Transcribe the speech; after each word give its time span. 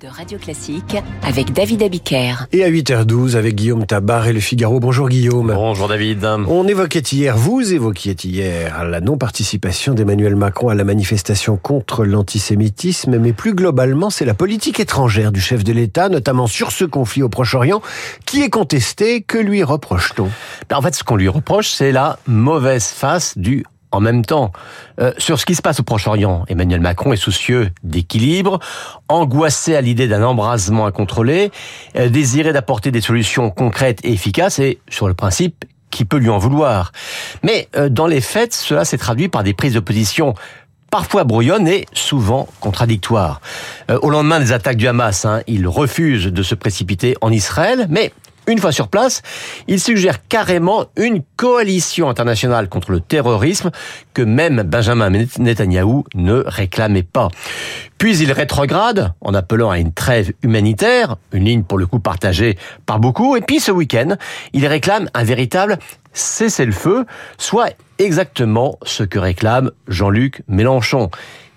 de 0.00 0.08
Radio 0.08 0.38
Classique 0.38 0.96
avec 1.22 1.52
David 1.52 1.82
Abiker. 1.82 2.46
Et 2.52 2.62
à 2.62 2.70
8h12 2.70 3.36
avec 3.36 3.54
Guillaume 3.54 3.86
Tabar 3.86 4.26
et 4.26 4.32
Le 4.32 4.40
Figaro. 4.40 4.80
Bonjour 4.80 5.08
Guillaume. 5.08 5.52
Bonjour 5.54 5.88
David. 5.88 6.24
On 6.24 6.66
évoquait 6.68 7.00
hier, 7.00 7.36
vous 7.36 7.72
évoquiez 7.72 8.16
hier 8.24 8.84
la 8.84 9.00
non-participation 9.00 9.94
d'Emmanuel 9.94 10.36
Macron 10.36 10.68
à 10.68 10.74
la 10.74 10.84
manifestation 10.84 11.56
contre 11.56 12.04
l'antisémitisme, 12.04 13.18
mais 13.18 13.32
plus 13.32 13.54
globalement, 13.54 14.10
c'est 14.10 14.24
la 14.24 14.34
politique 14.34 14.78
étrangère 14.78 15.32
du 15.32 15.40
chef 15.40 15.64
de 15.64 15.72
l'État, 15.72 16.08
notamment 16.08 16.46
sur 16.46 16.70
ce 16.70 16.84
conflit 16.84 17.22
au 17.22 17.28
Proche-Orient, 17.28 17.82
qui 18.26 18.42
est 18.42 18.50
contesté. 18.50 19.22
Que 19.22 19.38
lui 19.38 19.62
reproche-t-on? 19.62 20.28
Ben, 20.68 20.76
En 20.76 20.82
fait, 20.82 20.94
ce 20.94 21.04
qu'on 21.04 21.16
lui 21.16 21.28
reproche, 21.28 21.70
c'est 21.70 21.92
la 21.92 22.18
mauvaise 22.26 22.86
face 22.86 23.38
du 23.38 23.64
en 23.92 24.00
même 24.00 24.24
temps. 24.24 24.52
Euh, 25.00 25.12
sur 25.18 25.38
ce 25.38 25.46
qui 25.46 25.54
se 25.54 25.62
passe 25.62 25.80
au 25.80 25.82
Proche-Orient, 25.82 26.44
Emmanuel 26.48 26.80
Macron 26.80 27.12
est 27.12 27.16
soucieux 27.16 27.70
d'équilibre, 27.84 28.58
angoissé 29.08 29.76
à 29.76 29.80
l'idée 29.80 30.08
d'un 30.08 30.22
embrasement 30.24 30.86
incontrôlé, 30.86 31.52
euh, 31.96 32.08
désiré 32.08 32.52
d'apporter 32.52 32.90
des 32.90 33.00
solutions 33.00 33.50
concrètes 33.50 34.00
et 34.02 34.12
efficaces, 34.12 34.58
et 34.58 34.78
sur 34.88 35.06
le 35.06 35.14
principe, 35.14 35.64
qui 35.90 36.04
peut 36.04 36.16
lui 36.16 36.30
en 36.30 36.38
vouloir. 36.38 36.92
Mais 37.42 37.68
euh, 37.76 37.88
dans 37.88 38.06
les 38.06 38.22
faits, 38.22 38.54
cela 38.54 38.84
s'est 38.84 38.98
traduit 38.98 39.28
par 39.28 39.42
des 39.44 39.52
prises 39.52 39.74
de 39.74 39.80
position 39.80 40.34
parfois 40.90 41.24
brouillonnes 41.24 41.68
et 41.68 41.86
souvent 41.94 42.48
contradictoires. 42.60 43.40
au 44.02 44.10
lendemain 44.10 44.40
des 44.40 44.52
attaques 44.52 44.76
du 44.76 44.86
Hamas, 44.86 45.24
hein, 45.24 45.40
il 45.46 45.66
refuse 45.66 46.26
de 46.26 46.42
se 46.42 46.54
précipiter 46.54 47.16
en 47.22 47.32
Israël, 47.32 47.86
mais 47.88 48.12
une 48.46 48.58
fois 48.58 48.72
sur 48.72 48.88
place, 48.88 49.22
il 49.68 49.80
suggère 49.80 50.26
carrément 50.26 50.86
une 50.96 51.22
coalition 51.36 52.08
internationale 52.08 52.68
contre 52.68 52.90
le 52.90 53.00
terrorisme 53.00 53.70
que 54.14 54.22
même 54.22 54.62
Benjamin 54.62 55.10
Netanyahou 55.10 56.04
ne 56.14 56.42
réclamait 56.46 57.02
pas. 57.02 57.28
Puis 57.98 58.18
il 58.18 58.32
rétrograde 58.32 59.12
en 59.20 59.32
appelant 59.32 59.70
à 59.70 59.78
une 59.78 59.92
trêve 59.92 60.32
humanitaire, 60.42 61.16
une 61.32 61.44
ligne 61.44 61.62
pour 61.62 61.78
le 61.78 61.86
coup 61.86 62.00
partagée 62.00 62.58
par 62.84 62.98
beaucoup, 62.98 63.36
et 63.36 63.40
puis 63.40 63.60
ce 63.60 63.70
week-end, 63.70 64.16
il 64.52 64.66
réclame 64.66 65.08
un 65.14 65.22
véritable 65.22 65.78
cessez-le-feu, 66.12 67.04
soit 67.38 67.70
exactement 67.98 68.78
ce 68.84 69.02
que 69.02 69.18
réclame 69.18 69.70
Jean-Luc 69.88 70.42
Mélenchon. 70.48 71.10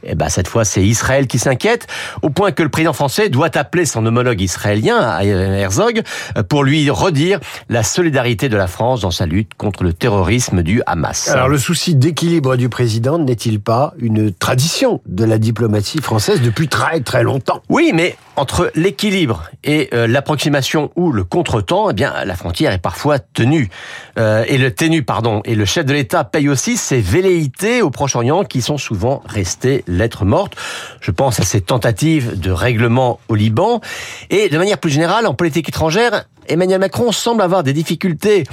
Et 0.04 0.10
eh 0.12 0.16
ben 0.16 0.30
cette 0.30 0.48
fois, 0.48 0.66
c'est 0.66 0.86
Israël 0.86 1.26
qui 1.26 1.40
s'inquiète, 1.40 1.88
au 2.22 2.30
point 2.30 2.52
que 2.52 2.62
le 2.62 2.70
président 2.70 2.94
français 2.94 3.28
doit 3.30 3.58
appeler 3.58 3.88
son 3.88 4.06
homologue 4.06 4.40
israélien, 4.40 5.20
Herzog, 5.20 6.04
pour 6.48 6.64
lui 6.64 6.88
redire 6.92 7.40
la 7.70 7.82
solidarité 7.82 8.48
de 8.48 8.56
la 8.56 8.68
France 8.68 9.02
dans 9.02 9.10
sa 9.10 9.26
lutte 9.26 9.56
contre 9.58 9.84
le 9.84 9.94
terrorisme 9.94 10.62
du 10.62 10.84
Hamas. 10.86 11.30
Alors 11.30 11.50
le 11.50 11.58
souci 11.58 11.96
d'équilibre 11.96 12.56
du 12.56 12.70
président 12.70 13.18
n'est-il 13.18 13.60
pas 13.60 13.96
une 13.98 14.32
tradition 14.32 15.02
de 15.08 15.26
la 15.26 15.40
diplomatie 15.40 16.02
française 16.02 16.40
depuis 16.40 16.68
très 16.68 17.00
très 17.00 17.24
longtemps? 17.24 17.64
Oui, 17.70 17.90
mais 17.92 18.16
entre 18.36 18.72
l'équilibre 18.76 19.50
et 19.64 19.90
euh, 19.94 20.08
l'approximation 20.08 20.92
ou 20.96 21.12
le 21.12 21.24
contretemps, 21.24 21.90
eh 21.90 21.94
bien 21.94 22.14
la 22.26 22.36
frontière 22.36 22.72
est 22.72 22.80
parfois 22.80 23.20
tenue. 23.20 23.70
Euh, 24.18 24.44
et 24.48 24.58
le 24.58 24.74
tenu, 24.74 25.04
pardon, 25.04 25.42
et 25.46 25.56
le 25.56 25.66
chef 25.66 25.86
de 25.86 25.94
l'État 25.94 26.24
paye 26.24 26.50
aussi 26.50 26.78
ses 26.78 27.02
velléités 27.02 27.82
au 27.82 27.90
Proche-Orient 27.90 28.44
qui 28.44 28.62
sont 28.62 28.78
souvent 28.78 29.22
restées 29.26 29.84
lettres 29.88 30.26
mortes. 30.26 30.56
Je 31.02 31.12
pense 31.12 31.40
à 31.40 31.44
ces 31.44 31.62
tentatives 31.62 32.40
de 32.40 32.52
règlement 32.52 33.20
au 33.30 33.36
Liban 33.36 33.82
et 34.30 34.50
de 34.50 34.58
manière 34.58 34.78
plus 34.78 34.92
générale 34.92 35.28
en 35.28 35.34
politique 35.34 35.70
étrangère, 35.70 36.26
Emmanuel 36.48 36.80
Macron 36.80 37.12
semble 37.12 37.42
avoir 37.42 37.64
des 37.64 37.74
difficultés 37.74 38.44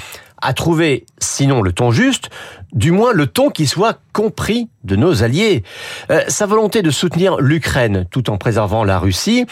à 0.42 0.52
trouver, 0.52 1.06
sinon 1.18 1.62
le 1.62 1.72
ton 1.72 1.92
juste, 1.92 2.28
du 2.72 2.90
moins 2.90 3.12
le 3.12 3.28
ton 3.28 3.48
qui 3.50 3.66
soit 3.66 4.00
compris 4.12 4.68
de 4.82 4.96
nos 4.96 5.22
alliés. 5.22 5.62
Euh, 6.10 6.20
sa 6.26 6.46
volonté 6.46 6.82
de 6.82 6.90
soutenir 6.90 7.36
l'Ukraine 7.38 8.06
tout 8.10 8.28
en 8.28 8.38
préservant 8.38 8.82
la 8.82 8.98
Russie 8.98 9.46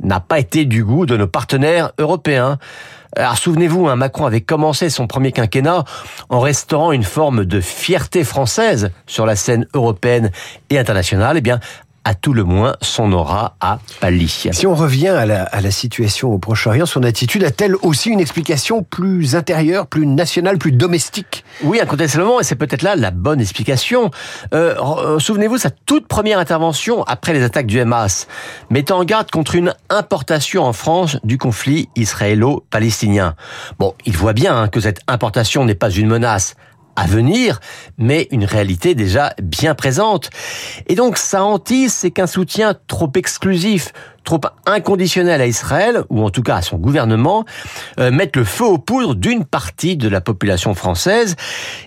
n'a 0.00 0.20
pas 0.20 0.38
été 0.38 0.64
du 0.64 0.84
goût 0.84 1.04
de 1.04 1.16
nos 1.16 1.26
partenaires 1.26 1.90
européens. 1.98 2.58
Alors 3.16 3.38
souvenez-vous, 3.38 3.88
hein, 3.88 3.96
Macron 3.96 4.26
avait 4.26 4.42
commencé 4.42 4.90
son 4.90 5.06
premier 5.06 5.32
quinquennat 5.32 5.84
en 6.28 6.38
restaurant 6.38 6.92
une 6.92 7.02
forme 7.02 7.44
de 7.44 7.60
fierté 7.60 8.24
française 8.24 8.90
sur 9.06 9.26
la 9.26 9.36
scène 9.36 9.66
européenne 9.74 10.30
et 10.70 10.78
internationale. 10.78 11.38
Eh 11.38 11.40
bien, 11.40 11.60
à 12.06 12.14
tout 12.14 12.32
le 12.32 12.44
moins 12.44 12.76
son 12.82 13.12
aura 13.12 13.56
a 13.60 13.80
pâli. 13.98 14.28
Si 14.28 14.64
on 14.64 14.76
revient 14.76 15.08
à 15.08 15.26
la, 15.26 15.42
à 15.42 15.60
la 15.60 15.72
situation 15.72 16.32
au 16.32 16.38
Proche-Orient, 16.38 16.86
son 16.86 17.02
attitude 17.02 17.42
a-t-elle 17.42 17.74
aussi 17.82 18.10
une 18.10 18.20
explication 18.20 18.84
plus 18.84 19.34
intérieure, 19.34 19.88
plus 19.88 20.06
nationale, 20.06 20.56
plus 20.56 20.70
domestique? 20.70 21.44
Oui, 21.64 21.80
incontestablement, 21.80 22.38
et 22.38 22.44
c'est 22.44 22.54
peut-être 22.54 22.82
là 22.82 22.94
la 22.94 23.10
bonne 23.10 23.40
explication. 23.40 24.12
Euh, 24.54 24.76
euh, 24.78 25.18
Souvenez-vous, 25.18 25.58
sa 25.58 25.70
toute 25.70 26.06
première 26.06 26.38
intervention 26.38 27.02
après 27.02 27.32
les 27.32 27.42
attaques 27.42 27.66
du 27.66 27.80
Hamas, 27.80 28.28
mettant 28.70 28.98
en 28.98 29.04
garde 29.04 29.32
contre 29.32 29.56
une 29.56 29.74
importation 29.90 30.62
en 30.62 30.72
France 30.72 31.18
du 31.24 31.38
conflit 31.38 31.88
israélo-palestinien. 31.96 33.34
Bon, 33.80 33.94
il 34.04 34.16
voit 34.16 34.32
bien 34.32 34.56
hein, 34.56 34.68
que 34.68 34.78
cette 34.78 35.00
importation 35.08 35.64
n'est 35.64 35.74
pas 35.74 35.90
une 35.90 36.06
menace 36.06 36.54
à 36.96 37.06
venir, 37.06 37.60
mais 37.98 38.26
une 38.30 38.44
réalité 38.44 38.94
déjà 38.94 39.34
bien 39.42 39.74
présente. 39.74 40.30
Et 40.88 40.94
donc, 40.94 41.18
sa 41.18 41.44
hantise, 41.44 41.92
c'est 41.92 42.10
qu'un 42.10 42.26
soutien 42.26 42.74
trop 42.86 43.10
exclusif, 43.14 43.92
trop 44.24 44.40
inconditionnel 44.66 45.40
à 45.40 45.46
Israël, 45.46 46.02
ou 46.10 46.22
en 46.24 46.30
tout 46.30 46.42
cas 46.42 46.56
à 46.56 46.62
son 46.62 46.76
gouvernement, 46.78 47.44
euh, 48.00 48.10
mette 48.10 48.34
le 48.34 48.44
feu 48.44 48.64
aux 48.64 48.78
poudres 48.78 49.14
d'une 49.14 49.44
partie 49.44 49.96
de 49.96 50.08
la 50.08 50.20
population 50.20 50.74
française. 50.74 51.36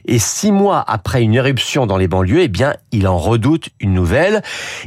Et 0.06 0.20
six 0.20 0.52
mois 0.52 0.84
après 0.88 1.22
une 1.22 1.36
éruption 1.36 1.86
dans 1.86 1.98
les 1.98 2.08
banlieues, 2.08 2.44
eh 2.44 2.48
bien, 2.48 2.76
il 2.92 3.08
en 3.08 3.18
redoute 3.18 3.70
une 3.80 3.94
nouvelle. 3.94 4.42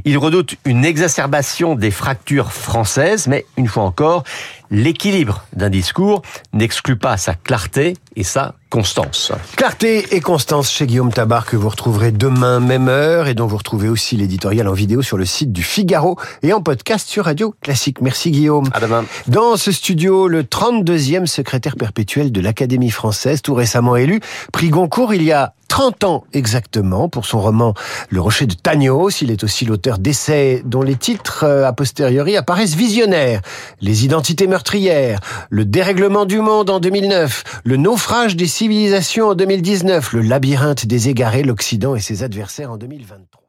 Il 0.05 0.17
redoute 0.19 0.57
une 0.65 0.85
exacerbation 0.85 1.75
des 1.75 1.91
fractures 1.91 2.53
françaises, 2.53 3.27
mais 3.27 3.45
une 3.59 3.69
fois 3.69 3.83
encore, 3.83 4.25
l'équilibre 4.73 5.45
d'un 5.55 5.69
discours 5.71 6.23
n'exclut 6.53 6.97
pas 6.97 7.17
sa 7.19 7.35
clarté 7.35 7.95
et 8.17 8.25
sa 8.25 8.55
constance. 8.71 9.31
Clarté 9.57 10.17
et 10.17 10.21
constance 10.21 10.71
chez 10.71 10.87
Guillaume 10.87 11.13
Tabar 11.13 11.45
que 11.45 11.57
vous 11.57 11.69
retrouverez 11.69 12.11
demain 12.11 12.59
même 12.59 12.89
heure 12.89 13.29
et 13.29 13.35
dont 13.35 13.47
vous 13.47 13.59
retrouvez 13.59 13.91
aussi 13.91 14.17
l'éditorial 14.17 14.67
en 14.67 14.73
vidéo 14.73 15.03
sur 15.03 15.19
le 15.19 15.27
site 15.27 15.53
du 15.53 15.63
Figaro 15.63 16.19
et 16.43 16.55
en 16.55 16.63
podcast 16.63 17.07
sur 17.07 17.27
Radio 17.27 17.55
Classique. 17.61 18.01
Merci 18.01 18.31
Guillaume. 18.31 18.71
À 18.73 18.81
demain. 18.81 19.05
Dans 19.27 19.57
ce 19.59 19.71
studio, 19.73 20.27
le 20.27 20.43
32e 20.43 21.27
secrétaire 21.27 21.77
perpétuel 21.77 22.33
de 22.33 22.41
l'Académie 22.41 22.91
française, 22.91 23.43
tout 23.43 23.55
récemment 23.55 23.97
élu, 23.97 24.21
prix 24.53 24.71
Goncourt 24.71 25.13
il 25.13 25.23
y 25.23 25.33
a 25.33 25.53
30 25.73 26.05
ans 26.05 26.25
exactement 26.35 27.09
pour 27.09 27.25
son 27.25 27.41
roman 27.41 27.73
Le 28.11 28.21
Rocher 28.21 28.45
de 28.45 28.53
Tagnos. 28.53 29.23
Il 29.23 29.31
est 29.31 29.43
aussi 29.43 29.65
l'auteur 29.65 29.97
d'essais 29.97 30.61
dont 30.67 30.83
les 30.83 30.97
titres 30.97 31.45
euh, 31.45 31.67
a 31.67 31.73
posteriori 31.73 32.37
apparaissent 32.37 32.75
visionnaires. 32.75 33.41
Les 33.81 34.05
identités 34.05 34.47
meurtrières, 34.47 35.21
Le 35.49 35.65
dérèglement 35.65 36.27
du 36.27 36.41
monde 36.41 36.69
en 36.69 36.79
2009, 36.79 37.63
Le 37.65 37.79
naufrage 37.79 38.37
des 38.37 38.49
civilisations 38.49 39.29
en 39.29 39.35
2019, 39.35 40.13
Le 40.13 40.21
labyrinthe 40.21 40.85
des 40.85 41.09
égarés, 41.09 41.43
l'Occident 41.43 41.95
et 41.95 42.01
ses 42.01 42.23
adversaires 42.23 42.71
en 42.71 42.77
2023. 42.77 43.42